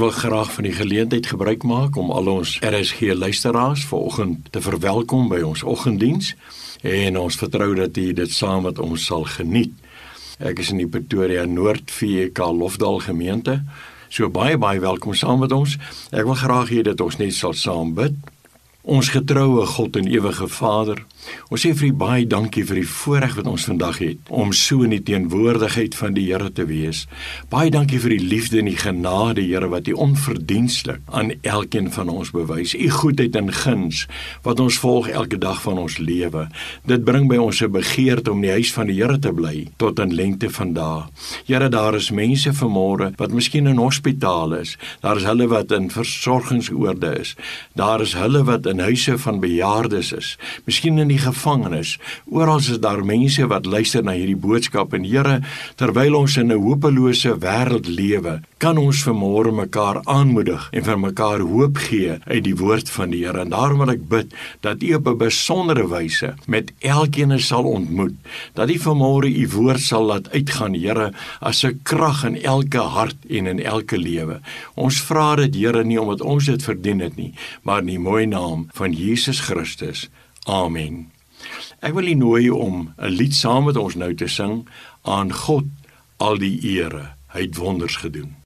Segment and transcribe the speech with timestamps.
[0.00, 5.26] Wil graag van die geleentheid gebruik maak om al ons RSG luisteraars vanoggend te verwelkom
[5.28, 6.30] by ons oggenddiens
[6.80, 9.74] en ons vertrou dat u dit saam met ons sal geniet.
[10.38, 13.58] Ek is in die Pretoria Noord VK Lofdal gemeente.
[14.08, 15.76] So baie baie welkom saam met ons.
[16.08, 18.16] Ek wil graag hê dat ons net sal saam bid.
[18.80, 21.04] Ons getroue God en ewige Vader,
[21.50, 24.84] ons sê vir U baie dankie vir die voorreg wat ons vandag het om so
[24.86, 27.06] in die teenwoordigheid van die Here te wees.
[27.50, 32.08] Baie dankie vir die liefde en die genade, Here, wat U onverdienstelik aan elkeen van
[32.08, 32.74] ons bewys.
[32.74, 34.06] U goedheid en guns
[34.46, 36.46] wat ons volg elke dag van ons lewe.
[36.86, 39.66] Dit bring by ons 'n begeerte om in die huis van die Here te bly
[39.76, 41.02] tot in lengte van dae.
[41.46, 44.76] Here, daar is mense vanmôre wat miskien in hospitale is.
[45.00, 47.36] Daar is hulle wat in versorgingsoorde is.
[47.74, 51.96] Daar is hulle wat in huise van bejaardes is, miskien in die gevangenis.
[52.30, 55.40] Oral is daar mense wat luister na hierdie boodskap en Here,
[55.76, 61.40] terwyl ons in 'n hopelose wêreld lewe, kan ons vanmôre mekaar aanmoedig en vir mekaar
[61.40, 63.40] hoop gee uit die woord van die Here.
[63.40, 68.14] En daarom wil ek bid dat U op 'n besondere wyse met elkeen sal ontmoet,
[68.54, 73.16] dat U vanmôre U woord sal laat uitgaan, Here, as 'n krag in elke hart
[73.28, 74.40] en in elke lewe.
[74.74, 77.32] Ons vra dit, Here, nie omdat ons dit verdien het nie,
[77.62, 80.08] maar in die mooi naam van Jesus Christus.
[80.44, 81.12] Amen.
[81.80, 84.68] Ek wil u nooi om 'n lied saam met ons nou te sing
[85.02, 85.64] aan God
[86.16, 87.14] al die ere.
[87.32, 88.39] Hy het wonders gedoen.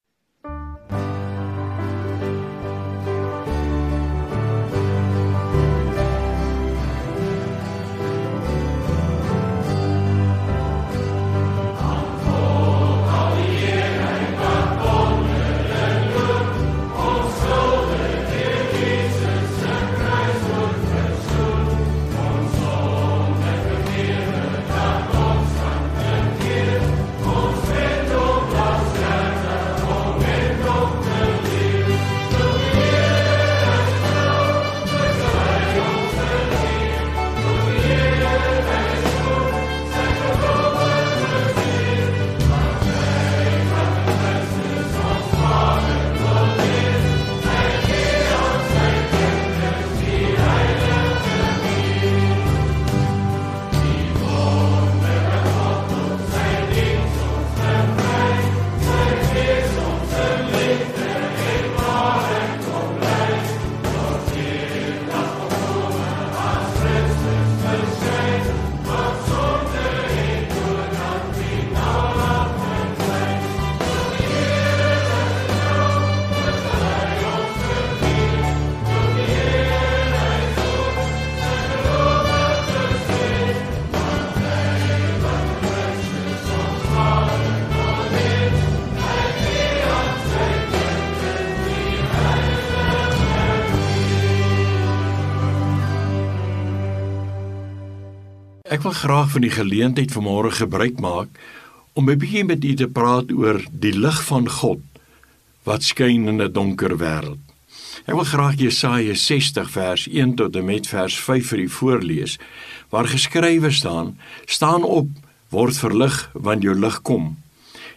[98.84, 101.38] Wil graag van die geleentheid vanmôre gebruik maak
[101.96, 104.80] om 'n bietjie met u te praat oor die lig van God
[105.64, 107.40] wat skyn in 'n donker wêreld.
[108.04, 112.38] Ek wil graag Jesaja 60 vers 1 tot en met vers 5 vir u voorlees
[112.90, 115.08] waar geskrywe staan: "Staan op,
[115.48, 117.36] word verlig, want jou lig kom,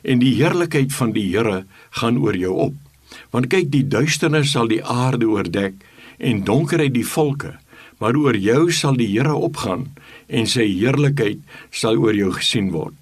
[0.03, 2.73] en die heerlikheid van die Here gaan oor jou op.
[3.29, 5.73] Want kyk, die duisternis sal die aarde oordek
[6.17, 7.59] en donkerheid die volke."
[7.97, 9.87] maar oor jou sal die Here opgaan
[10.27, 12.95] en sy heerlikheid sal oor jou gesien word.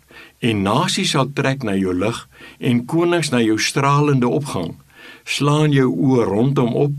[0.46, 2.18] En nasies sal trek na jou lig
[2.60, 4.76] en konings na jou stralende opgang.
[5.26, 6.94] Slaan jou oë rondom op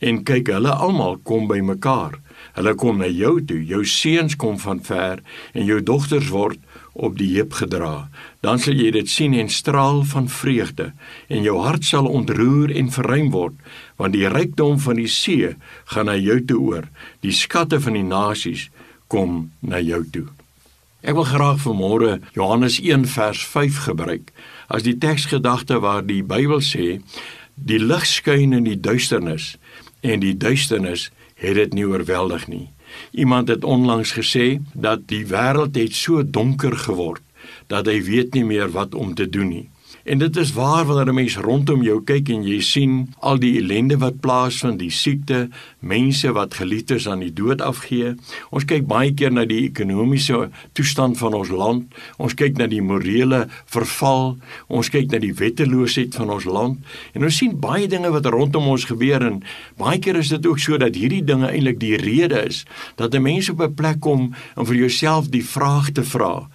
[0.00, 2.18] en kyk, hulle almal kom by mekaar.
[2.56, 3.60] Hulle kom na jou toe.
[3.64, 5.20] Jou seuns kom van ver
[5.54, 6.58] en jou dogters word
[6.92, 8.08] op die heup gedra.
[8.44, 10.90] Dan sal jy dit sien en straal van vreugde
[11.28, 13.56] en jou hart sal ontroer en verruim word
[14.00, 15.54] want die rykdom van die see
[15.92, 16.86] gaan na jou toe oor.
[17.20, 18.68] Die skatte van die nasies
[19.10, 20.28] kom na jou toe.
[21.00, 24.32] Ek wil graag vanmôre Johannes 1 vers 5 gebruik
[24.68, 27.00] as die teksgedagte waar die Bybel sê
[27.54, 29.56] die lig skyn in die duisternis
[30.06, 31.08] en die duisternis
[31.40, 32.68] het dit nie oorweldig nie.
[33.16, 37.24] Iemand het onlangs gesê dat die wêreld het so donker geword
[37.72, 39.66] dat hy weet nie meer wat om te doen nie.
[40.04, 43.58] En dit is waar wanneer 'n mens rondom jou kyk en jy sien al die
[43.58, 45.48] ellende wat plaasvind, die siekte,
[45.78, 48.14] mense wat geliefdes aan die dood afgee.
[48.50, 51.94] Ons kyk baie keer na die ekonomiese toestand van ons land.
[52.16, 54.38] Ons kyk na die morele verval.
[54.66, 56.78] Ons kyk na die wetteloosheid van ons land.
[57.12, 59.42] En ons sien baie dinge wat rondom ons gebeur en
[59.76, 62.64] baie keer is dit ook so dat hierdie dinge eintlik die rede is
[62.96, 66.48] dat 'n mens op 'n plek kom om vir jouself die vraag te vra: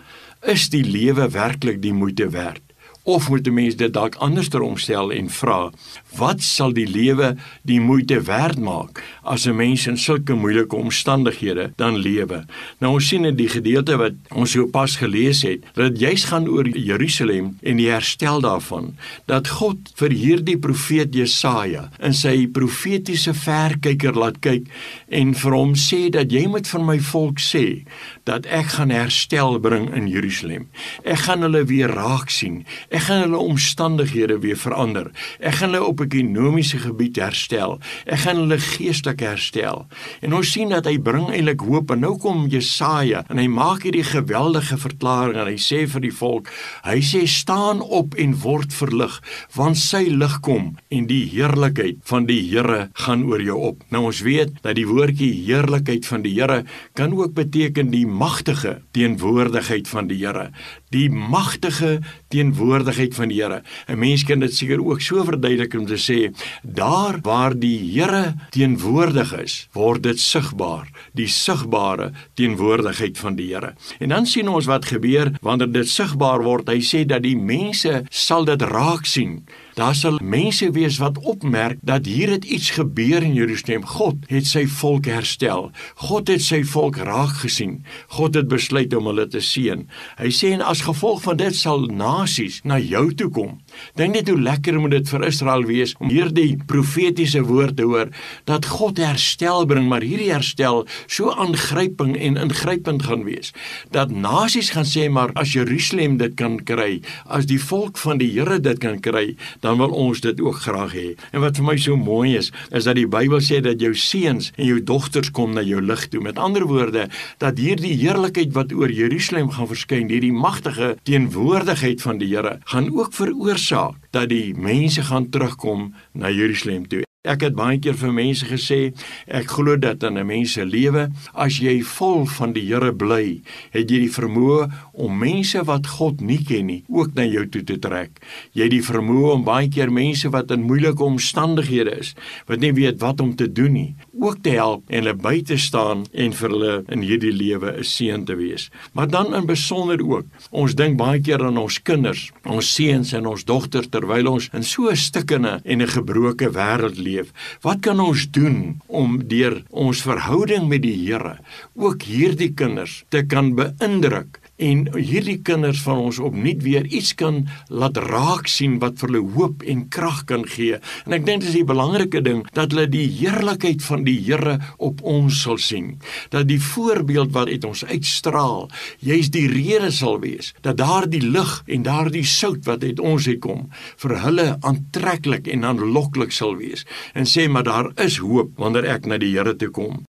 [0.45, 2.64] Is die lewe werklik die moeite werd?
[3.05, 5.71] Of moet 'n mens dit dalk andersom stel en vra,
[6.17, 11.73] wat sal die lewe die moeite werd maak as 'n mens in sulke moeilike omstandighede
[11.75, 12.45] dan lewe?
[12.79, 16.23] Nou ons sien in die gedeelte wat ons so pas gelees het, dat dit juis
[16.23, 22.47] gaan oor Jerusalem en die herstel daarvan, dat God vir hierdie profeet Jesaja in sy
[22.47, 24.65] profetiese verkyker laat kyk
[25.09, 27.83] en vir hom sê dat jy moet vir my volk sê
[28.23, 30.67] dat ek gaan herstel bring in Jerusalem.
[31.03, 32.65] Ek gaan hulle weer raak sien.
[32.94, 35.09] Ek gaan hulle omstandighede weer verander.
[35.39, 37.77] Ek gaan hulle op ekonomiese gebied herstel.
[38.05, 39.85] Ek gaan hulle geestelik herstel.
[40.21, 43.83] En ons sien dat hy bring eintlik hoop en nou kom Jesaja en hy maak
[43.87, 46.51] hierdie geweldige verklaring en hy sê vir die volk,
[46.85, 49.19] hy sê staan op en word verlig
[49.55, 53.81] want sy lig kom en die heerlikheid van die Here gaan oor jou op.
[53.91, 56.63] Nou ons weet dat die woordjie heerlikheid van die Here
[56.95, 60.51] kan ook beteken die magtige teenwoordigheid van die Here
[60.95, 63.61] die magtige teenwoordigheid van die Here.
[63.87, 66.33] 'n Mens kan dit seker ook so verduidelik om te sê
[66.63, 73.73] daar waar die Here teenwoordig is, word dit sigbaar, die sigbare teenwoordigheid van die Here.
[73.99, 76.69] En dan sien ons wat gebeur wanneer dit sigbaar word.
[76.69, 79.45] Hy sê dat die mense sal dit raak sien.
[79.75, 83.83] Daar sal mense wees wat opmerk dat hier het iets gebeur in Jerusalem.
[83.85, 85.67] God het sy volk herstel.
[85.99, 87.81] God het sy volk raak gesien.
[88.15, 89.83] God het besluit om hulle te seën.
[90.15, 93.57] Hy sê en as gevolg van dit sal nasies na jou toe kom.
[93.99, 98.13] Dink net hoe lekker moet dit vir Israel wees om hierdie profetiese woord te hoor
[98.47, 103.51] dat God herstel bring, maar hierdie herstel so aangryping en ingrypend gaan wees
[103.91, 108.31] dat nasies gaan sê maar as Jerusalem dit kan kry, as die volk van die
[108.35, 109.35] Here dit kan kry,
[109.65, 111.07] dan wil ons dit ook graag hê.
[111.33, 114.51] En wat vir my so mooi is, is dat die Bybel sê dat jou seuns
[114.55, 116.21] en jou dogters kom na jou lig toe.
[116.21, 117.07] Met ander woorde,
[117.41, 122.91] dat hierdie heerlikheid wat oor Jerusalem gaan verskyn, hierdie magtige teenwoordigheid van die Here, gaan
[122.93, 127.04] ook veroorsaak dat die mense gaan terugkom na Jerusalem toe.
[127.25, 128.93] Ek het baie keer vir mense gesê,
[129.25, 133.41] ek glo dat in 'n mens se lewe, as jy vol van die Here bly,
[133.71, 137.63] het jy die vermoë om mense wat God nie ken nie, ook na jou toe
[137.63, 138.21] te trek.
[138.53, 142.15] Jy het die vermoë om baie keer mense wat in moeilike omstandighede is,
[142.47, 145.57] wat nie weet wat om te doen nie, ook te help en hulle by te
[145.57, 148.69] staan en vir hulle in hierdie lewe 'n seën te wees.
[148.93, 153.25] Maar dan in besonder ook, ons dink baie keer aan ons kinders, ons seuns en
[153.25, 157.31] ons dogters terwyl ons in so 'n stikkende en 'n gebroke wêreld leef.
[157.61, 161.37] Wat kan ons doen om deur ons verhouding met die Here
[161.75, 167.41] ook hierdie kinders te kan beïndruk en hierdie kinders van ons opnuut weer iets kan
[167.67, 170.79] laat raak sien wat vir hulle hoop en krag kan gee.
[171.05, 175.03] En ek dink dis die belangrike ding dat hulle die heerlikheid van die Here op
[175.03, 175.95] ons sal sien.
[176.31, 178.69] Dat die voorbeeld wat uit ons uitstraal,
[179.03, 183.67] juis die rede sal wees dat daardie lig en daardie sout wat uit ons uitkom
[184.01, 186.87] vir hulle aantreklik en aanloklik sal wees.
[187.13, 190.05] En sê maar daar is hoop wanneer ek na die Here toe kom.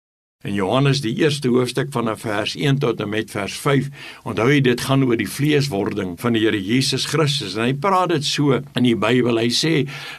[0.42, 3.92] In Johannes die eerste hoofstuk van vers 1 tot en met vers 5,
[4.26, 8.10] onthou jy dit gaan oor die vleeswording van die Here Jesus Christus en hy praat
[8.10, 9.38] dit so in die Bybel.
[9.38, 9.74] Hy sê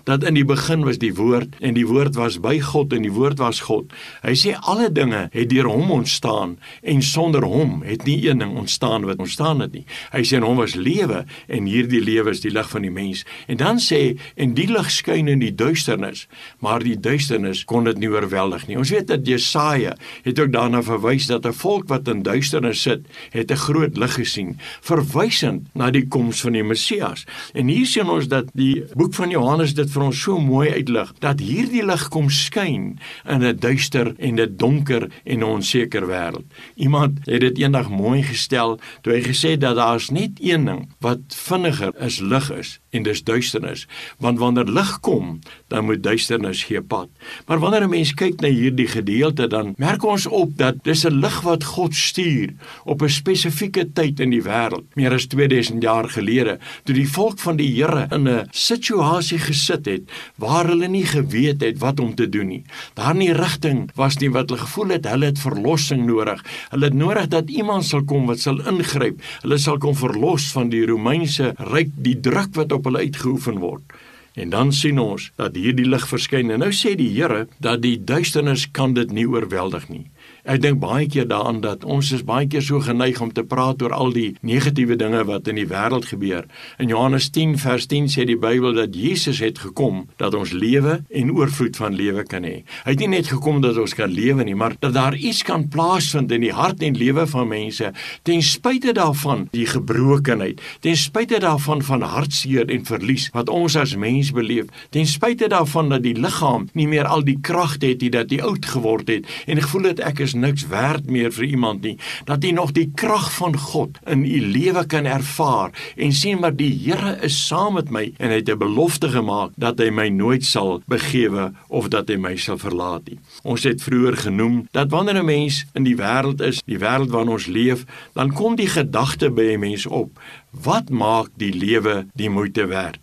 [0.06, 3.10] dat in die begin was die woord en die woord was by God en die
[3.10, 3.90] woord was God.
[4.22, 6.54] Hy sê alle dinge het deur hom ontstaan
[6.86, 9.82] en sonder hom het nie een ding ontstaan wat ontstaan het nie.
[10.14, 13.24] Hy sê en hom was lewe en hierdie lewe is die lig van die mens.
[13.50, 16.28] En dan sê en die lig skyn in die duisternis,
[16.62, 18.78] maar die duisternis kon dit nie oorweldig nie.
[18.78, 23.06] Ons weet dat Jesaja het ook daarna verwys dat 'n volk wat in duisternis sit,
[23.30, 27.24] het 'n groot lig gesien, verwysend na die koms van die Messias.
[27.52, 31.12] En hier sien ons dat die boek van Johannes dit vir ons so mooi uitlig
[31.18, 36.46] dat hierdie lig kom skyn in 'n duister en 'n donker en 'n onseker wêreld.
[36.74, 41.20] Iemand het dit eendag mooi gestel toe hy gesê dat daar's net een ding wat
[41.28, 43.86] vinniger is lig is en dis duisternis.
[44.20, 45.38] Want wanneer lig kom
[45.72, 47.08] dan moet duisternis gee pad.
[47.46, 51.20] Maar wanneer 'n mens kyk na hierdie gedeelte dan merk ons op dat dis 'n
[51.20, 52.52] lig wat God stuur
[52.84, 54.84] op 'n spesifieke tyd in die wêreld.
[54.94, 59.86] Meer as 2000 jaar gelede toe die volk van die Here in 'n situasie gesit
[59.86, 60.02] het
[60.36, 62.64] waar hulle nie geweet het wat om te doen nie.
[62.94, 65.08] Daar nie rigting was nie wat hulle gevoel het.
[65.08, 66.44] Hulle het verlossing nodig.
[66.70, 69.22] Hulle het nodig dat iemand sal kom wat sal ingryp.
[69.40, 73.62] Hulle sal kom verlos van die Romeinse ryk die druk wat op op hulle uitgeoefen
[73.62, 73.94] word.
[74.34, 77.98] En dan sien ons dat hierdie lig verskyn en nou sê die Here dat die
[78.00, 80.06] duisternis kan dit nie oorweldig nie.
[80.42, 83.78] Ek dink baie keer daaraan dat ons is baie keer so geneig om te praat
[83.84, 86.48] oor al die negatiewe dinge wat in die wêreld gebeur.
[86.82, 90.96] In Johannes 10 vers 10 sê die Bybel dat Jesus het gekom dat ons lewe
[91.06, 92.64] en oorvloed van lewe kan hê.
[92.82, 95.68] Hy het nie net gekom dat ons kan lewe nie, maar dat daar iets kan
[95.70, 97.92] plaasvind in die hart en lewe van mense
[98.26, 103.94] ten spyte daarvan die gebrokenheid, ten spyte daarvan van hartseer en verlies wat ons as
[103.94, 108.10] mens beleef, ten spyte daarvan dat die liggaam nie meer al die krag het nie,
[108.10, 111.44] dat hy oud geword het en gevoel het ek is is niks werd meer vir
[111.44, 111.96] iemand nie,
[112.28, 116.54] dat jy nog die krag van God in u lewe kan ervaar en sien maar
[116.56, 120.08] die Here is saam met my en hy het 'n belofte gemaak dat hy my
[120.08, 123.18] nooit sal begewe of dat hy my sal verlaat nie.
[123.44, 127.32] Ons het vroeër genoem dat wanneer 'n mens in die wêreld is, die wêreld waarin
[127.32, 127.84] ons leef,
[128.14, 130.18] dan kom die gedagte by 'n mens op:
[130.50, 132.98] wat maak die lewe die moeite werd?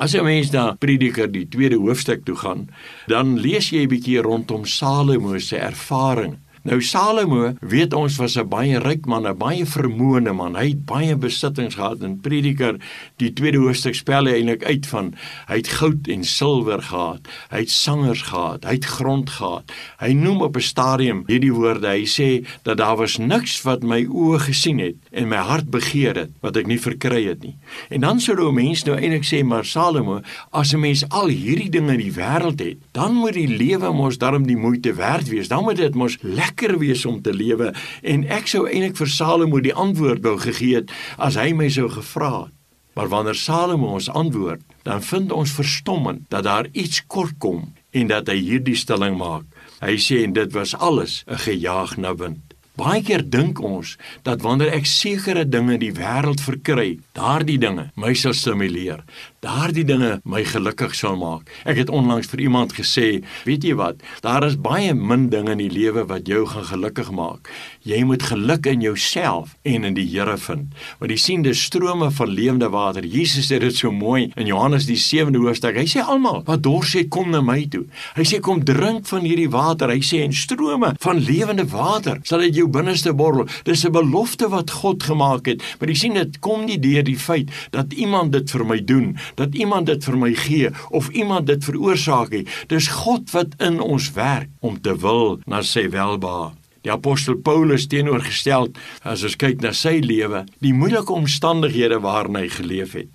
[0.00, 2.68] As jy mens na Prediker die tweede hoofstuk toe gaan,
[3.06, 8.48] dan lees jy 'n bietjie rondom Salomo se ervaring Nou Salomo, weet ons was 'n
[8.48, 10.56] baie ryk man, 'n baie vermoënde man.
[10.56, 12.76] Hy het baie besittings gehad in Prediker.
[13.16, 15.14] Die tweede hoofstuk spel hy eintlik uit van
[15.46, 17.20] hy het goud en silwer gehad.
[17.48, 19.72] Hy het sangers gehad, hy het grond gehad.
[20.00, 21.88] Hy noem op 'n stadium hierdie woorde.
[21.88, 26.14] Hy sê dat daar was niks wat my oë gesien het en my hart begeer
[26.14, 27.56] het wat ek nie verkry het nie.
[27.88, 30.20] En dan sou 'n mens nou eintlik sê maar Salomo,
[30.52, 34.18] as 'n mens al hierdie dinge in die wêreld het, dan moet die lewe mos
[34.18, 35.48] darm die moeite werd wees.
[35.48, 39.60] Dan moet dit mos lekker wees om te lewe en ek sou eintlik vir Salomo
[39.60, 42.54] die antwoord wou gegee het as hy my sou gevra het.
[42.94, 48.06] Maar wanneer Salomo ons antwoord, dan vind ons verstommend dat daar iets kort kom en
[48.10, 49.46] dat hy hierdie stelling maak.
[49.80, 52.50] Hy sê en dit was alles 'n gejaag na wind.
[52.80, 57.90] Baie keer dink ons dat wanneer ek sekere dinge in die wêreld verkry, daardie dinge
[57.94, 59.02] my sal stimuleer,
[59.40, 61.48] daardie dinge my gelukkig sal maak.
[61.64, 65.62] Ek het onlangs vir iemand gesê, weet jy wat, daar is baie min dinge in
[65.62, 67.48] die lewe wat jou gaan gelukkig maak.
[67.88, 70.74] Jy moet geluk in jouself en in die Here vind.
[71.00, 73.06] Want jy sien die strome van lewende water.
[73.06, 75.78] Jesus sê dit so mooi in Johannes die 7de hoofstuk.
[75.80, 77.86] Hy sê almal wat dors het, kom na my toe.
[78.18, 79.88] Hy sê kom drink van hierdie water.
[79.88, 83.48] Hy sê en strome van lewende water sal uit jou binneste borrel.
[83.64, 85.62] Dis 'n belofte wat God gemaak het.
[85.78, 89.16] Maar jy sien dit kom nie deur die feit dat iemand dit vir my doen
[89.34, 92.48] dat iemand dit vir my gee of iemand dit veroorsaak het.
[92.68, 96.54] Dis God wat in ons werk om te wil na sy welbehae.
[96.80, 98.70] Die apostel Paulus teenoorgestel
[99.04, 103.10] as ons kyk na sy lewe, die moeilike omstandighede waarin hy geleef het.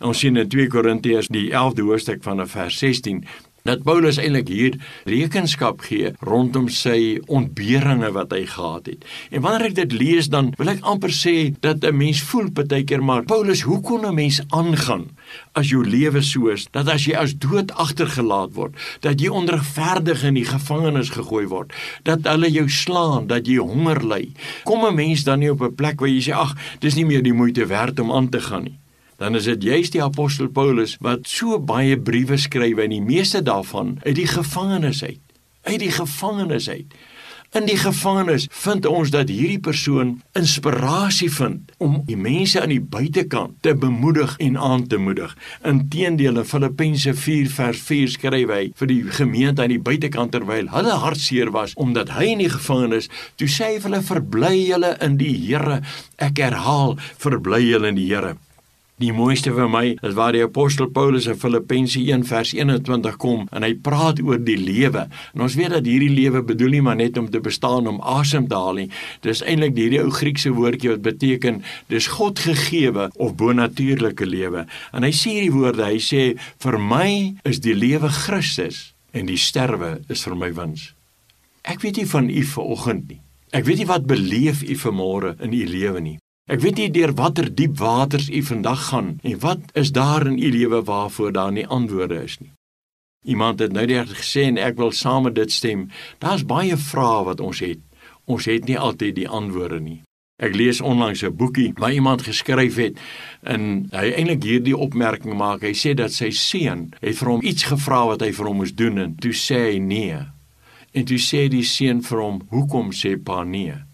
[0.00, 3.20] Ons sien in 2 Korintiërs die 11de hoofstuk van vers 16
[3.70, 9.06] dat Paulus eintlik hier rekenskap gee rondom sy ontberinge wat hy gehad het.
[9.30, 12.82] En wanneer ek dit lees dan wil ek amper sê dat 'n mens voel baie
[12.84, 15.06] keer maar Paulus, hoe kon 'n mens aangaan
[15.54, 20.24] as jou lewe so is dat as jy as dood agtergelaat word, dat jy onregverdig
[20.24, 21.72] in die gevangenis gegooi word,
[22.02, 24.32] dat hulle jou slaan, dat jy honger ly.
[24.64, 27.22] Kom 'n mens dan nie op 'n plek waar jy sê ag, dis nie meer
[27.22, 28.78] die moeite werd om aan te gaan nie
[29.20, 33.42] dan is dit juist die apostel Paulus wat so baie briewe skryf en die meeste
[33.44, 35.20] daarvan uit die gevangenis uit.
[35.68, 36.94] Uit die gevangenis uit.
[37.50, 42.80] In die gevangenis vind ons dat hierdie persoon inspirasie vind om die mense aan die
[42.80, 45.36] buitekant te bemoedig en aan te moedig.
[45.66, 50.70] Inteendeel in Filippense 4 vers 4 skryf hy vir die gemeente aan die buitekant terwyl
[50.72, 54.94] hulle hartseer was omdat hy in die gevangenis toe sê hy vir hulle verbly julle
[55.04, 55.82] in die Here.
[56.22, 58.38] Ek herhaal, verbly julle in die Here.
[59.00, 63.46] Die mooiste vir my is waar die apostel Paulus in Filippense 1 vers 21 kom
[63.48, 65.06] en hy praat oor die lewe.
[65.32, 68.44] En ons weet dat hierdie lewe bedoel nie maar net om te bestaan om asem
[68.50, 68.86] te haal nie.
[69.24, 74.68] Dis eintlik hierdie ou Griekse woordjie wat beteken dis God gegeewe of bonatuurlike lewe.
[74.92, 76.24] En hy sê hierdie woorde, hy sê
[76.60, 77.10] vir my
[77.48, 80.90] is die lewe Christus en die sterwe is vir my wins.
[81.64, 83.22] Ek weet nie van u vanoggend nie.
[83.56, 86.18] Ek weet nie wat beleef u vanmôre in u lewe nie.
[86.50, 90.38] Ek weet nie deur watter diep waters u vandag gaan en wat is daar in
[90.38, 92.50] u lewe waarvoor daar nie antwoorde is nie.
[93.24, 95.84] Iemand het nou net gesê en ek wil saam met dit stem.
[96.18, 97.78] Daar's baie vrae wat ons het.
[98.24, 100.00] Ons het nie altyd die antwoorde nie.
[100.42, 102.98] Ek lees onlangs 'n boekie waar iemand geskryf het
[103.42, 105.62] en hy eintlik hierdie opmerking maak.
[105.62, 108.74] Hy sê dat sy seun het vir hom iets gevra wat hy vir hom moes
[108.74, 110.18] doen en toe sê hy nee.
[110.92, 113.89] En toe sê die seun vir hom: "Hoekom sê pa nee?"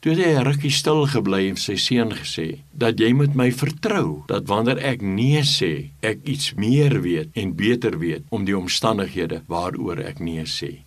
[0.00, 4.22] Toe het hy rukkie stil gebly en sy seun gesê dat jy moet my vertrou
[4.30, 9.42] dat wanneer ek nee sê, ek iets meer weet en beter weet om die omstandighede
[9.52, 10.78] waaroor ek nee sê.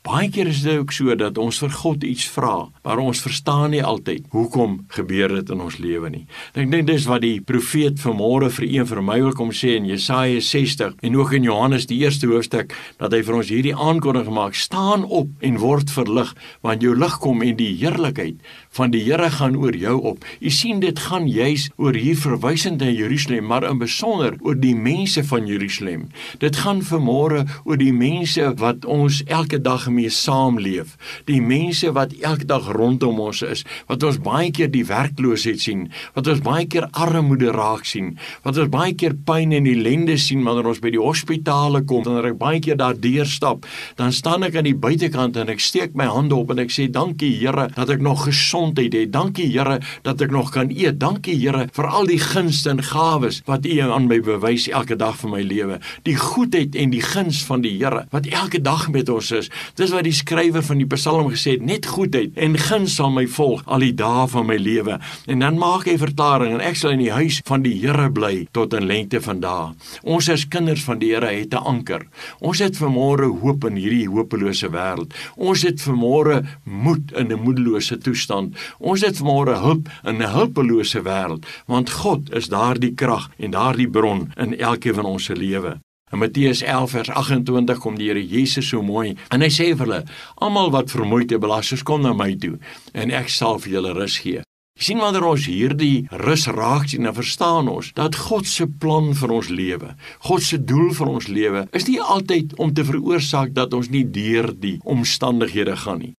[0.00, 3.74] Baie keer is dit ook so dat ons vir God iets vra, maar ons verstaan
[3.74, 6.22] nie altyd hoekom gebeur dit in ons lewe nie.
[6.56, 9.90] Ek dink dis wat die profeet vanmôre vir een vir my wil kom sê in
[9.90, 14.32] Jesaja 60 en ook in Johannes die eerste hoofstuk dat hy vir ons hierdie aankondiging
[14.38, 16.32] maak: "Staan op en word verlig,
[16.64, 18.40] want jou lig kom en die heerlikheid
[18.72, 22.80] van die Here gaan oor jou op." U sien dit gaan juis oor hier verwysend
[22.80, 26.08] na Jerusalem, maar in besonder oor die mense van Jerusalem.
[26.38, 30.96] Dit gaan vanmôre oor die mense wat ons elke dag mee saamleef.
[31.28, 35.88] Die mense wat elke dag rondom ons is, wat ons baie keer die werkloosheid sien,
[36.14, 40.44] wat ons baie keer armoede raak sien, wat ons baie keer pyn en ellende sien
[40.46, 43.66] wanneer ons by die hospitale kom, wanneer ek baie keer daar deurstap,
[43.98, 46.88] dan staan ek aan die buitekant en ek steek my hande op en ek sê
[46.90, 49.12] dankie Here dat ek nog gesondheid het.
[49.14, 50.98] Dankie Here dat ek nog kan eet.
[51.00, 55.16] Dankie Here vir al die gunste en gawes wat U aan my bewys elke dag
[55.22, 55.80] van my lewe.
[56.08, 59.50] Die goedheid en die guns van die Here wat elke dag met ons is.
[59.80, 63.22] Dis wat die skrywer van die Psalm gesê het, net goedheid en guns sal my
[63.32, 64.98] volg al die dae van my lewe.
[65.24, 68.44] En dan maak hy verklaring en ek sal in die huis van die Here bly
[68.52, 69.72] tot in lengte van dae.
[70.04, 72.04] Ons as kinders van die Here het 'n anker.
[72.44, 75.16] Ons het vanmôre hoop in hierdie hopelose wêreld.
[75.36, 78.56] Ons het vanmôre moed in 'n moedelose toestand.
[78.78, 83.88] Ons het vanmôre hulp in 'n hulpelose wêreld, want God is daardie krag en daardie
[83.88, 85.80] bron in elkeen van ons se lewe.
[86.10, 89.86] In Matteus 11 vers 28 kom die Here Jesus so mooi en hy sê vir
[89.86, 90.04] hulle:
[90.42, 92.58] "Almal wat vermoeid en belas is, kom na my toe
[92.92, 94.42] en ek sal vir julle rus gee."
[94.80, 99.12] Jy sien wanneer ons hierdie rus raak sien, dan verstaan ons dat God se plan
[99.14, 99.94] vir ons lewe,
[100.26, 104.04] God se doel vir ons lewe, is nie altyd om te veroorsaak dat ons nie
[104.04, 106.14] deur die omstandighede gaan nie.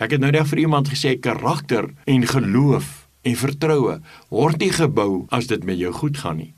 [0.00, 5.26] Ek het nou net vir iemand gesê karakter en geloof en vertroue word nie gebou
[5.30, 6.52] as dit met jou goed gaan nie.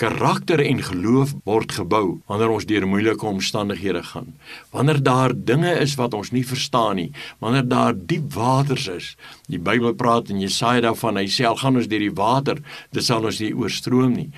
[0.00, 4.30] Karakter en geloof word gebou wanneer ons deur moeilike omstandighede gaan.
[4.72, 7.10] Wanneer daar dinge is wat ons nie verstaan nie,
[7.44, 9.10] wanneer daar diep waters is.
[9.52, 12.64] Die Bybel praat in Jesaja daarvan, hy sê al gaan ons deur die water,
[12.96, 14.30] dit sal ons nie oorstroom nie.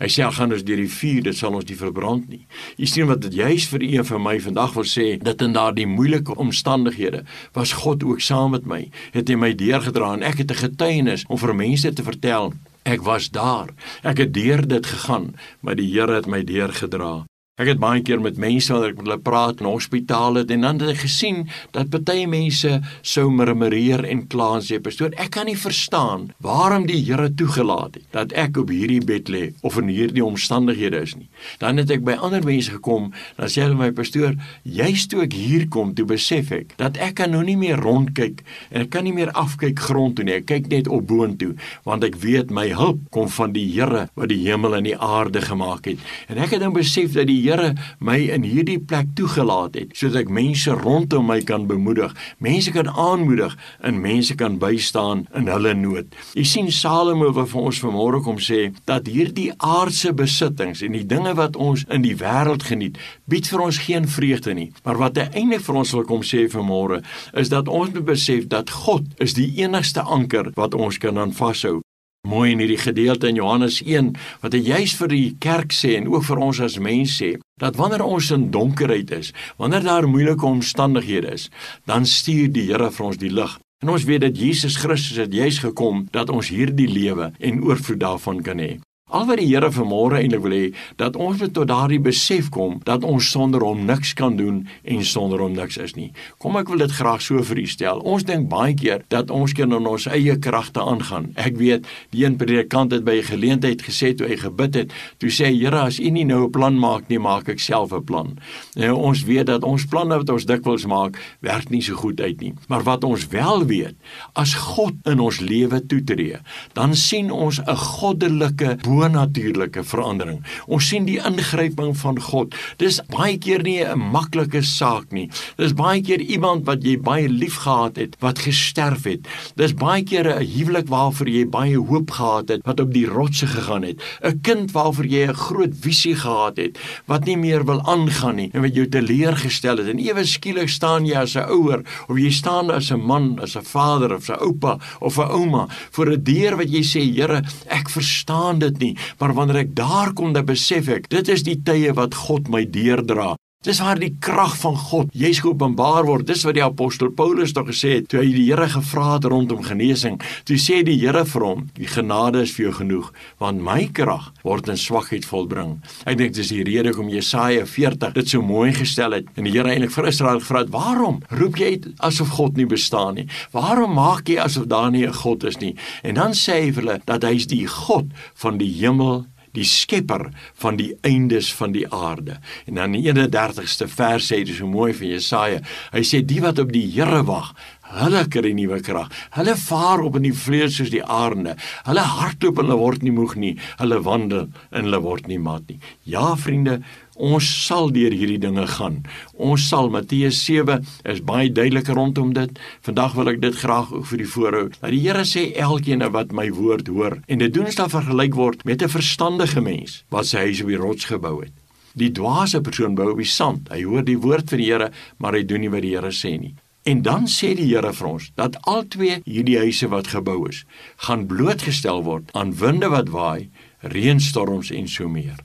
[0.00, 2.42] Hy sê al gaan ons deur die vuur, dit sal ons nie verbrand nie.
[2.82, 5.86] Jy sien wat dit juis vir een van my vandag wil sê, dat in daardie
[5.86, 7.22] moeilike omstandighede
[7.54, 8.82] was God ook saam met my.
[9.14, 13.00] Het hy my deurgedra en ek het 'n getuienis om vir mense te vertel Ek
[13.02, 13.72] was daar.
[14.04, 15.32] Ek het deur dit gegaan,
[15.64, 17.24] maar die Here het my deurgedra.
[17.54, 20.80] Ek het baie keer met mense wanneer ek met hulle praat in hospitale en dan
[20.82, 25.46] het ek gesien dat baie mense sou murmureer en kla en sê pastoor ek kan
[25.46, 29.92] nie verstaan waarom die Here toegelaat het dat ek op hierdie bed lê of in
[29.92, 31.28] hierdie omstandighede is nie.
[31.62, 34.34] Dan het ek by ander mense gekom dan sê hulle my pastoor
[34.66, 38.42] juist toe ek hier kom toe besef ek dat ek kan nou nie meer rondkyk
[38.72, 40.40] en ek kan nie meer afkyk grond toe nie.
[40.40, 41.52] Ek kyk net op boontoe
[41.86, 45.46] want ek weet my hulp kom van die Here wat die hemel en die aarde
[45.46, 46.02] gemaak het.
[46.26, 50.22] En ek het dan besef dat die Here my in hierdie plek toegelaat het sodat
[50.22, 53.52] ek mense rondom my kan bemoedig, mense kan aanmoedig
[53.84, 56.08] en mense kan bystaan in hulle nood.
[56.32, 61.04] Jy sien Salomo wat vir ons vanmôre kom sê dat hierdie aardse besittings en die
[61.04, 62.96] dinge wat ons in die wêreld geniet,
[63.28, 64.70] bied vir ons geen vreugde nie.
[64.88, 67.02] Maar wat hy eintlik vir ons wil kom sê vanmôre
[67.36, 71.36] is dat ons moet besef dat God is die enigste anker wat ons kan aan
[71.36, 71.83] vashou.
[72.24, 76.06] Mooi in hierdie gedeelte in Johannes 1 wat hy juis vir die kerk sê en
[76.08, 80.46] ook vir ons as mense sê dat wanneer ons in donkerheid is, wanneer daar moeilike
[80.48, 81.50] omstandighede is,
[81.84, 83.58] dan stuur die Here vir ons die lig.
[83.84, 88.00] En ons weet dat Jesus Christus het juis gekom dat ons hierdie lewe en oorvloed
[88.00, 88.72] daarvan kan hê.
[89.14, 90.64] Al wat die Here vanmôre eintlik wil hê,
[90.98, 95.04] dat ons moet tot daardie besef kom dat ons sonder hom niks kan doen en
[95.06, 96.08] sonder hom niks is nie.
[96.42, 98.02] Kom ek wil dit graag so vir u stel.
[98.02, 101.28] Ons dink baie keer dat ons kan in ons eie kragte aangaan.
[101.38, 105.30] Ek weet die een predikant het by 'n geleentheid gesê toe hy gebid het, toe
[105.30, 108.38] sê Here, as u nie nou 'n plan maak nie, maak ek self 'n plan.
[108.74, 112.40] Nou ons weet dat ons planne wat ons dikwels maak, werk nie so goed uit
[112.40, 112.54] nie.
[112.68, 113.94] Maar wat ons wel weet,
[114.34, 116.38] as God in ons lewe toetree,
[116.72, 120.40] dan sien ons 'n goddelike bo bonatuurlike verandering.
[120.66, 122.54] Ons sien die ingryping van God.
[122.80, 125.28] Dis baie keer nie 'n maklike saak nie.
[125.56, 129.26] Dis baie keer iemand wat jy baie liefgehad het wat gesterf het.
[129.56, 133.46] Dis baie keer 'n huwelik waarvoor jy baie hoop gehad het wat op die rotse
[133.46, 134.00] gegaan het.
[134.22, 138.50] 'n Kind waarvoor jy 'n groot visie gehad het wat nie meer wil aangaan nie
[138.52, 139.88] en wat jou teleurgestel het.
[139.88, 143.56] En ewe skielik staan jy as 'n ouer of jy staan as 'n man, as
[143.56, 147.42] 'n vader of 'n oupa of 'n ouma voor 'n deur wat jy sê, Here,
[147.66, 148.83] ek verstaan dit nie,
[149.20, 152.64] maar wanneer ek daar kom, dan besef ek, dit is die tye wat God my
[152.68, 153.34] deurdra.
[153.64, 156.26] Dis waar die krag van God jy's geopenbaar word.
[156.28, 159.62] Dis wat die apostel Paulus tog gesê het toe hy die Here gevra het rondom
[159.64, 160.18] genesing.
[160.44, 163.08] Toe sê die Here vir hom: "Die genade is vir jou genoeg,
[163.40, 168.12] want my krag word in swakheid volbring." Ek dink dis die rede hoekom Jesaja 40
[168.12, 171.56] dit so mooi gestel het en die Here eintlik vir Israel gevra het: "Waarom roep
[171.56, 173.28] jy asof God nie bestaan nie?
[173.52, 176.82] Waarom maak jy asof daar nie 'n God is nie?" En dan sê hy vir
[176.82, 179.24] hulle dat hy is die God van die hemel
[179.54, 180.28] die skepper
[180.60, 182.38] van die eindes van die aarde.
[182.66, 185.62] En dan die 31ste vers sê dit so mooi van Jesaja.
[185.94, 187.54] Hy sê die wat op die Here wag,
[188.00, 189.12] hulle kry nuwe krag.
[189.36, 191.56] Hulle vaar op in die vleuels soos die arende.
[191.88, 193.54] Hulle hardloop en hulle word nie moeg nie.
[193.80, 195.80] Hulle wandel en hulle word nie mat nie.
[196.04, 196.82] Ja vriende,
[197.14, 199.04] Ons sal deur hierdie dinge gaan.
[199.38, 202.50] Ons sal Matteus 7 is baie duidelik rondom dit.
[202.82, 204.64] Vandag wil ek dit graag ook vir die voorhou.
[204.80, 208.64] Dat die Here sê elkeen wat my woord hoor en dit doen staan vergelyk word
[208.64, 211.52] met 'n verstandige mens wat sy huis op die rots gebou het.
[211.94, 213.68] Die dwaase persoon bou op die sand.
[213.70, 216.40] Hy hoor die woord van die Here, maar hy doen nie wat die Here sê
[216.40, 216.54] nie.
[216.84, 220.64] En dan sê die Here vir ons dat albei hierdie huise wat gebou is,
[221.06, 223.48] gaan blootgestel word aan winde wat waai,
[223.94, 225.38] reënstorms en so meer.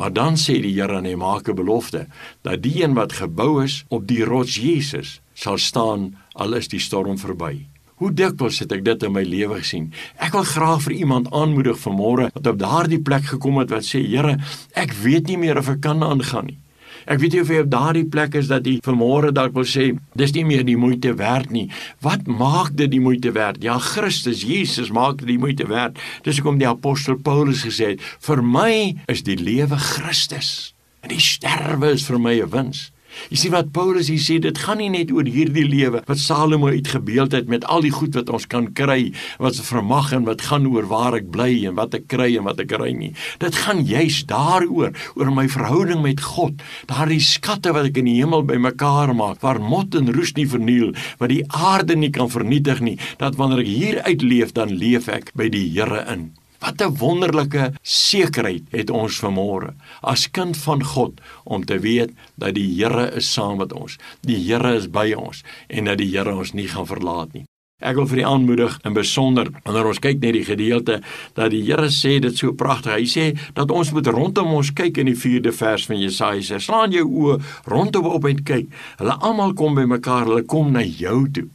[0.00, 2.06] Maar dan sê die Here en hy maak 'n belofte
[2.40, 6.80] dat die een wat gebou is op die rots Jesus sal staan al is die
[6.80, 7.66] storm verby.
[8.00, 9.92] Hoe dikwels het ek dit in my lewe gesien.
[10.16, 14.00] Ek wil graag vir iemand aanmoedig vanmôre wat op daardie plek gekom het wat sê
[14.00, 14.38] Here,
[14.72, 16.61] ek weet nie meer of ek kan aangaan nie.
[17.06, 19.90] Ek weet nie of jy op daardie plek is dat jy vanmôre dalk wil sê,
[20.18, 21.68] dis nie meer die moeite werd nie.
[22.04, 23.62] Wat maak dit die moeite werd?
[23.62, 25.98] Ja, Christus Jesus maak dit die moeite werd.
[26.26, 28.72] Dis hoekom die apostel Paulus gesê het, vir my
[29.12, 32.92] is die lewe Christus en die sterwe is vir my 'n wins.
[33.30, 36.70] Jy sien wat Paulus hier sê, dit gaan nie net oor hierdie lewe wat Salomo
[36.72, 40.44] uitgebeeld het met al die goed wat ons kan kry, wat se vermag en wat
[40.48, 43.12] gaan oor waar ek bly en wat ek kry en wat ek kry nie.
[43.42, 48.18] Dit gaan juis daaroor, oor my verhouding met God, daardie skatte wat ek in die
[48.20, 52.82] hemel bymekaar maak, waar mot en roes nie verniel, wat die aarde nie kan vernietig
[52.84, 56.32] nie, dat wanneer ek hier uitleef, dan leef ek by die Here in.
[56.62, 62.54] Wat 'n wonderlike sekerheid het ons vanmôre as kind van God om te weet dat
[62.54, 63.98] die Here is saam met ons.
[64.20, 67.44] Die Here is by ons en dat die Here ons nie gaan verlaat nie.
[67.82, 71.00] Ek wil vir u aanmoedig in besonder wanneer ons kyk net die gedeelte
[71.34, 72.94] dat die Here sê dit so pragtig.
[72.94, 76.40] Hy sê dat ons moet rondom ons kyk in die 4de vers van Jesaja.
[76.46, 78.70] Sê slaan jou oë rondom op en kyk.
[79.02, 81.48] Hulle almal kom by mekaar, hulle kom na jou toe.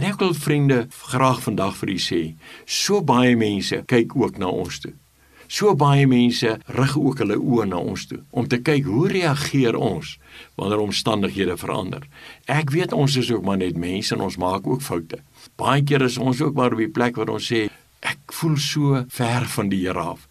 [0.00, 2.18] En ek wil vriende graag vandag vir u sê,
[2.64, 4.94] so baie mense kyk ook na ons toe.
[5.44, 9.76] So baie mense rig ook hulle oë na ons toe om te kyk hoe reageer
[9.76, 10.14] ons
[10.56, 12.06] wanneer omstandighede verander.
[12.48, 15.20] Ek weet ons is ook maar net mense en ons maak ook foute.
[15.60, 17.66] Baie keer is ons ook maar op die plek waar ons sê
[18.00, 20.24] ek voel so ver van die Here af.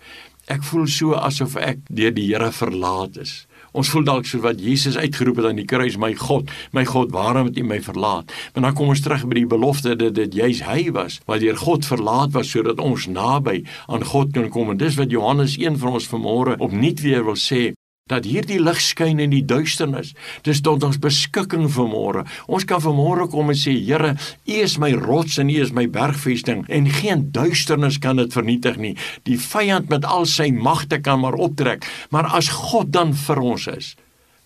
[0.49, 3.43] Ek voel so asof ek deur die Here verlaat is.
[3.79, 7.13] Ons voel dalk so wat Jesus uitgeroep het aan die kruis, my God, my God,
[7.15, 8.33] waarom het U my verlaat?
[8.53, 11.55] Maar dan kom ons terug by die belofte dat dit juis hy was wat deur
[11.55, 14.73] God verlaat was sodat ons naby aan God kan kom.
[14.73, 17.69] En dis wat Johannes 1 van ons vanmôre opnuut weer wil sê
[18.09, 20.13] dat hierdie lig skyn in die duisternis.
[20.45, 22.25] Dis tot ons beskikking vanmôre.
[22.49, 24.15] Ons kan vanmôre kom en sê, Here,
[24.49, 28.79] U is my rots en U is my bergvesting en geen duisternis kan dit vernietig
[28.81, 28.95] nie.
[29.29, 33.69] Die vyand met al sy magte kan maar optrek, maar as God dan vir ons
[33.71, 33.93] is,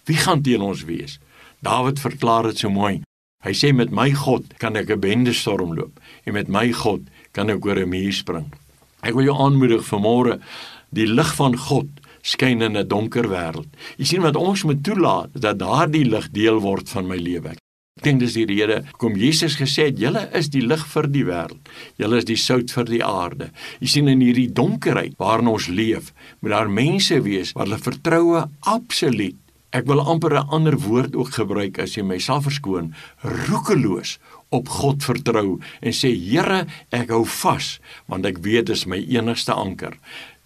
[0.08, 1.20] wie gaan teen ons wees?
[1.64, 3.00] Dawid verklaar dit so mooi.
[3.44, 7.08] Hy sê met my God kan ek 'n bende storm loop en met my God
[7.32, 8.52] kan ek oor 'n muur spring.
[9.04, 10.40] Ek wil jou aanmoedig vanmôre
[10.92, 11.88] die lig van God
[12.24, 13.70] skyn in 'n donker wêreld.
[13.98, 17.56] Jy sien wat ons moet toelaat dat daardie lig deel word van my lewe.
[17.98, 21.26] Ek dink dis die rede kom Jesus gesê het julle is die lig vir die
[21.26, 21.70] wêreld.
[21.98, 23.52] Julle is die sout vir die aarde.
[23.80, 28.50] Jy sien in hierdie donkerheid waarin ons leef, moet daar mense wees wat hulle vertroue
[28.62, 29.38] absoluut
[29.74, 32.94] Ek wil amper 'n ander woord ook gebruik as jy myself verskoon,
[33.26, 34.20] roekeloos
[34.54, 39.54] op God vertrou en sê Here, ek hou vas want ek weet dis my enigste
[39.54, 39.98] anker.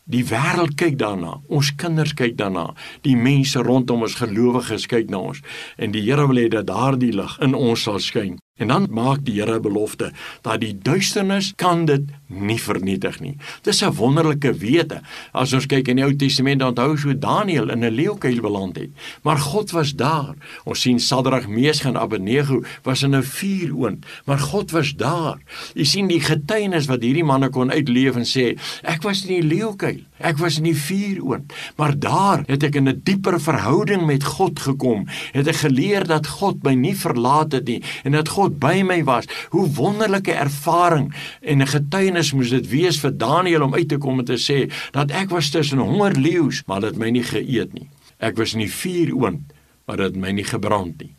[0.08, 2.70] Die wêreld kyk daarna, ons kinders kyk daarna,
[3.04, 5.42] die mense rondom ons gelowiges kyk na ons
[5.76, 8.38] en die Here wil hê dat daardie lig in ons sal skyn.
[8.58, 13.36] En dan maak die Here belofte dat die duisternis kan dit nie vernietig nie.
[13.62, 15.02] Dis 'n wonderlike wete.
[15.32, 18.90] As ons kyk in die Ou Testament, onthou so Daniël in 'n leeukuil beland het,
[19.24, 20.36] maar God was daar.
[20.66, 25.38] Ons sien Sadrag, Mesach en Abednego was in 'n vuuroond, maar God was daar.
[25.74, 29.56] Jy sien die getuienis wat hierdie manne kon uitleef en sê, ek was in die
[29.56, 34.24] leeukuil, ek was in die vuuroond, maar daar het ek in 'n dieper verhouding met
[34.24, 35.08] God gekom.
[35.32, 39.04] Het ek geleer dat God my nie verlaat het nie en dat God by my
[39.04, 39.26] was.
[39.50, 44.20] Hoe wonderlike ervaring en 'n getuienis moes dit wees vir Daniël om uit te kom
[44.20, 47.90] en te sê dat ek was tussen honger leeu's, maar dit my nie geëet nie.
[48.18, 49.42] Ek was in die vuuroond,
[49.86, 51.17] maar dit my nie gebrand nie.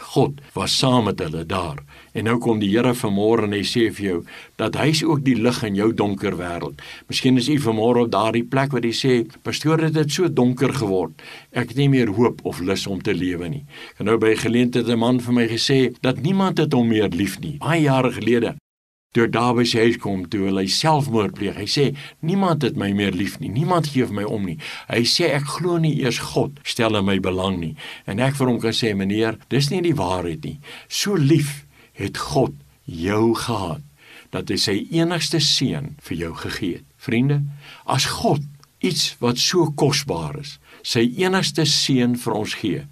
[0.00, 1.82] God was saam met hulle daar.
[2.12, 4.18] En nou kom die Here vanmôre en hy sê vir jou
[4.60, 6.80] dat hy is ook die lig in jou donker wêreld.
[7.12, 10.72] Miskien is u vanmôre op daardie plek waar jy sê, "Pastoor, dit het so donker
[10.72, 11.12] geword.
[11.52, 13.64] Ek het nie meer hoop of lus om te lewe nie."
[13.98, 17.40] En nou by geleentheid 'n man vir my gesê dat niemand het hom meer lief
[17.40, 17.58] nie.
[17.58, 18.56] Baie jare gelede
[19.12, 21.58] Toe Dawid se huis kom toe hy selfmoord pleeg.
[21.60, 21.84] Hy sê
[22.24, 23.50] niemand het my meer lief nie.
[23.52, 24.56] Niemand gee my om nie.
[24.88, 27.74] Hy sê ek glo nie eers God stel in my belang nie.
[28.08, 30.58] En ek vir hom kan sê meneer, dis nie die waarheid nie.
[30.88, 32.56] So lief het God
[32.88, 33.84] jou gehad
[34.32, 36.88] dat hy sy enigste seun vir jou gegee het.
[37.02, 37.42] Vriende,
[37.84, 38.40] as God
[38.80, 42.86] iets wat so kosbaar is, sy enigste seun vir ons gee,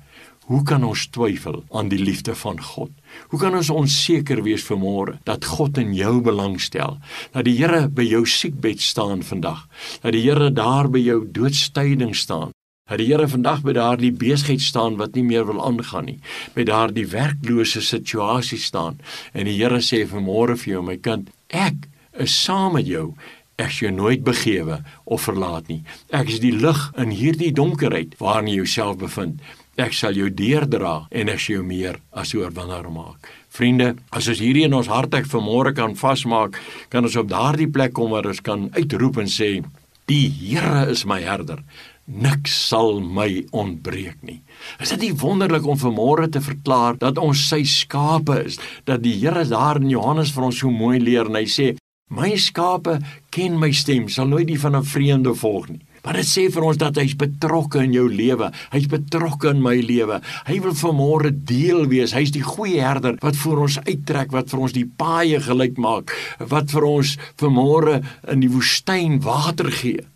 [0.50, 2.90] Hoe kan ons twyfel aan die liefde van God?
[3.30, 6.96] Hoe kan ons onseker wees vir môre dat God in jou belang stel?
[7.30, 9.68] Dat die Here by jou siekbed staan vandag.
[10.02, 12.50] Dat die Here daar by jou doodstyding staan.
[12.90, 16.18] Dat die Here vandag by daardie besigheid staan wat nie meer wil aangaan nie.
[16.58, 18.98] By daardie werklose situasie staan.
[19.30, 21.86] En die Here sê vir môre vir jou my kind, ek
[22.18, 23.12] is saam met jou
[23.60, 25.82] ek jou nooit begewe of verlaat nie.
[26.16, 29.38] Ek is die lig in hierdie donkerheid waarin jy jouself bevind
[29.80, 33.28] ek sal jou deerdra en ek sal jou meer as oorwinnaar maak.
[33.50, 36.58] Vriende, as ons hierdie in ons harte vanmôre kan vasmaak,
[36.92, 39.64] kan ons op daardie plek kom waar ons kan uitroep en sê:
[40.06, 41.64] "Die Here is my herder.
[42.06, 44.42] Niks sal my ontbreek nie."
[44.80, 49.18] Is dit nie wonderlik om vanmôre te verklaar dat ons sy skape is, dat die
[49.18, 51.76] Here daar in Johannes vir ons so mooi leer en hy sê:
[52.10, 56.28] "My skape ken my stem, sal nooit die van 'n vreemde volg nie." Maar dit
[56.28, 58.48] sê vir ons dat hy's betrokke in jou lewe.
[58.72, 60.20] Hy's betrokke in my lewe.
[60.48, 62.14] Hy wil vanmôre deel wees.
[62.16, 66.14] Hy's die goeie herder wat vir ons uittrek, wat vir ons die paaie gelyk maak,
[66.40, 68.00] wat vir ons vanmôre
[68.32, 70.06] in die woestyn water gee.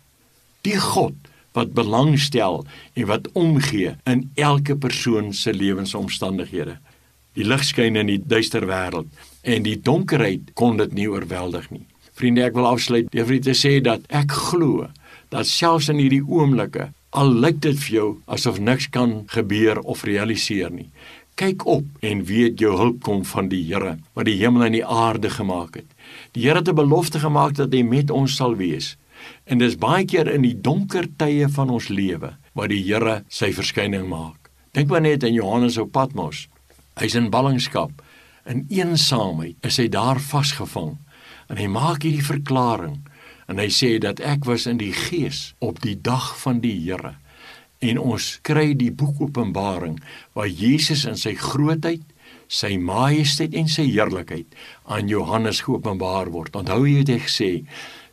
[0.65, 1.17] Die God
[1.55, 6.79] wat belangstel en wat omgee in elke persoon se lewensomstandighede.
[7.35, 9.11] Die lig skyn in die duister wêreld
[9.43, 11.85] en die donkerheid kon dit nie oorweldig nie.
[12.15, 14.87] Vriende, ek wil afsluit deur vir te sê dat ek glo
[15.29, 20.03] dat selfs in hierdie oomblikke al lyk dit vir jou asof niks kan gebeur of
[20.03, 20.89] realiseer nie.
[21.39, 24.85] Kyk op en weet jou hulp kom van die Here wat die hemel en die
[24.85, 25.87] aarde gemaak het.
[26.35, 28.95] Die Here het 'n belofte gemaak dat hy met ons sal wees.
[29.45, 33.51] En dis baie keer in die donker tye van ons lewe waar die Here sy
[33.53, 34.49] verskyning maak.
[34.71, 36.47] Dink maar net aan Johannes op Patmos.
[36.99, 37.91] Hy's in ballingskap.
[38.45, 40.97] In eensaamheid is hy daar vasgevang.
[41.47, 42.99] En hy maak hierdie verklaring
[43.51, 47.15] en hy sê dat ek was in die gees op die dag van die Here
[47.85, 49.99] en ons kry die boek Openbaring
[50.33, 52.03] waar Jesus in sy grootheid
[52.51, 54.55] sy majesteit en sy heerlikheid
[54.85, 56.55] aan Johannes geopenbaar word.
[56.55, 57.51] Onthou jy het hy gesê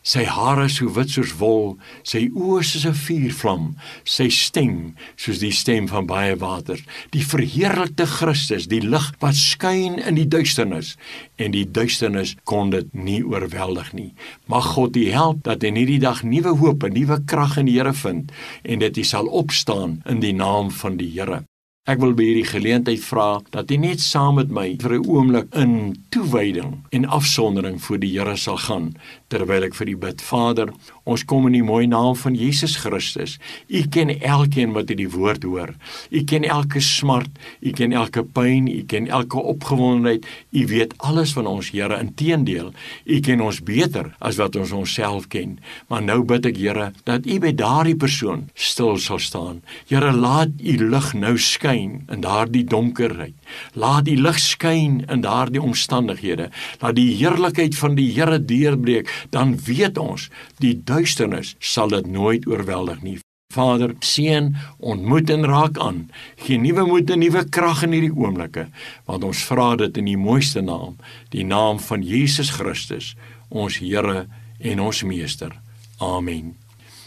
[0.03, 3.67] Sy hare so wit soos wol, sy oë soos 'n vuurvlam,
[4.05, 6.81] sy stem soos die stem van baie water.
[7.13, 10.97] Die verheerlikte Christus, die lig wat skyn in die duisternis
[11.39, 14.11] en die duisternis kon dit nie oorweldig nie.
[14.49, 17.79] Mag God u help dat in hierdie dag nuwe hoop en nuwe krag in die
[17.79, 18.33] Here vind
[18.65, 21.45] en dat u sal opstaan in die naam van die Here.
[21.83, 25.49] Ek wil by hierdie geleentheid vra dat jy net saam met my vir 'n oomblik
[25.59, 25.73] in
[26.15, 28.95] toewyding en afsondering voor die Here sal gaan
[29.35, 30.23] terwyl ek vir u bid.
[30.23, 30.71] Vader,
[31.05, 33.39] ons kom in die mooi naam van Jesus Christus.
[33.69, 35.75] U ken elkeen wat hierdie woord hoor.
[36.11, 40.27] U ken elke smart, u ken elke pyn, u ken elke opgewondenheid.
[40.51, 41.97] U weet alles van ons, Here.
[41.99, 42.73] Inteendeel,
[43.05, 45.57] u ken ons beter as wat ons onsself ken.
[45.89, 49.63] Maar nou bid ek, Here, dat u by daardie persoon stil sal staan.
[49.91, 53.35] Here, laat u lig nou skyn in daardie donkerheid.
[53.75, 56.51] Laat die lig skyn in daardie omstandighede.
[56.83, 60.29] Laat die heerlikheid van die Here deurbreek, dan weet ons,
[60.61, 63.19] die duisternis sal dit nooit oorweldig nie.
[63.53, 66.07] Vader, seën, ontmoet en raak aan.
[66.41, 68.67] Gee nuwe moed en nuwe krag in hierdie oomblikke,
[69.09, 70.97] want ons vra dit in die mooiste naam,
[71.35, 73.13] die naam van Jesus Christus,
[73.53, 74.25] ons Here
[74.59, 75.53] en ons Meester.
[76.01, 76.55] Amen.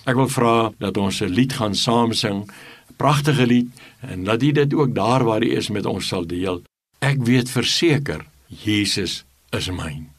[0.05, 2.45] Ek wil vra dat ons 'n lied gaan saam sing
[2.97, 3.69] pragtige lied
[4.01, 6.61] en laat dit dit ook daar waar hy is met ons sal deel.
[6.99, 10.14] Ek weet verseker Jesus is myn.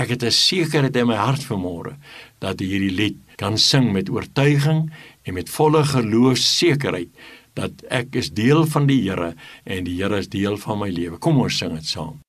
[0.00, 1.94] Ek het 'n sekerheid in my hart vanmôre
[2.40, 4.88] dat hierdie lied kan sing met oortuiging
[5.22, 7.10] en met volle geloofsekerheid
[7.54, 9.34] dat ek is deel van die Here
[9.64, 11.18] en die Here is deel van my lewe.
[11.18, 12.20] Kom ons sing dit saam.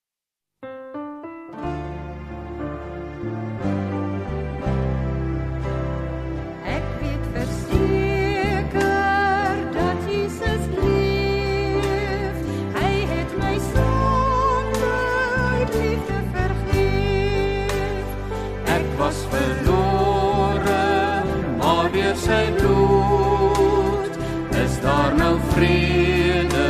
[19.42, 21.24] verlore,
[21.58, 24.20] maar deur sy bloed
[24.66, 26.70] is daar nou vrede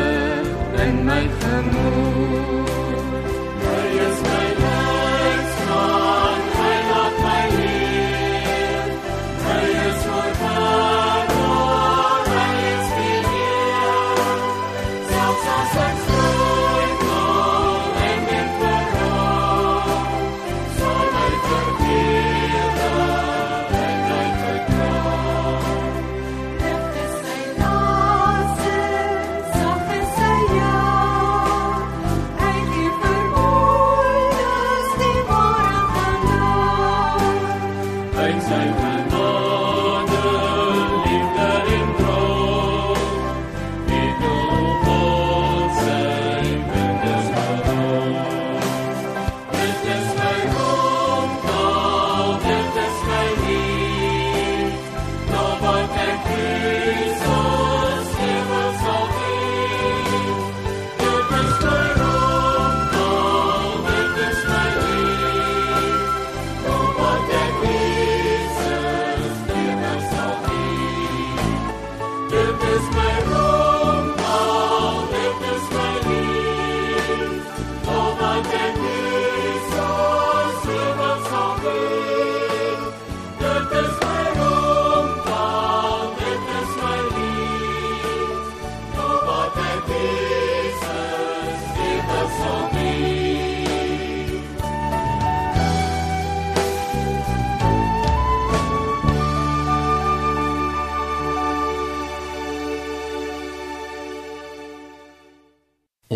[0.86, 2.11] in my gemoed.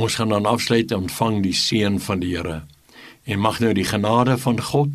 [0.05, 2.59] Ons gaan dan afsluit ontvang die seën van die Here.
[3.25, 4.91] En mag nou die genade van God,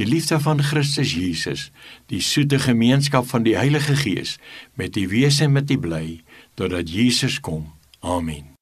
[0.00, 1.68] die liefde van Christus Jesus,
[2.08, 4.38] die soete gemeenskap van die Heilige Gees
[4.72, 6.20] met u wese en met u bly
[6.56, 7.74] totdat Jesus kom.
[8.00, 8.57] Amen.